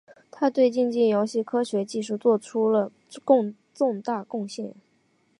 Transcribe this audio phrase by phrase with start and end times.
[0.31, 2.91] 他对竞技游泳科学技术做出了
[3.75, 4.73] 重大贡献。